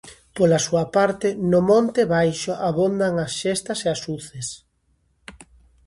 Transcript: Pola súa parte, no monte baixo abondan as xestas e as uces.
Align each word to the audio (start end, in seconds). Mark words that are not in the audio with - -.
Pola 0.35 0.59
súa 0.67 0.85
parte, 0.95 1.27
no 1.51 1.59
monte 1.69 2.01
baixo 2.15 2.53
abondan 2.69 3.13
as 3.25 3.31
xestas 3.41 3.79
e 3.85 3.87
as 3.95 4.01
uces. 4.17 4.47